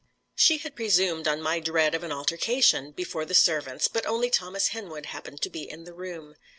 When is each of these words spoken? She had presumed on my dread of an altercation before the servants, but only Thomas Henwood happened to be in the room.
She 0.33 0.57
had 0.57 0.75
presumed 0.75 1.27
on 1.27 1.43
my 1.43 1.59
dread 1.59 1.93
of 1.93 2.03
an 2.03 2.11
altercation 2.11 2.91
before 2.91 3.23
the 3.23 3.35
servants, 3.35 3.87
but 3.87 4.07
only 4.07 4.31
Thomas 4.31 4.69
Henwood 4.69 5.05
happened 5.05 5.43
to 5.43 5.49
be 5.51 5.69
in 5.69 5.83
the 5.83 5.93
room. 5.93 6.33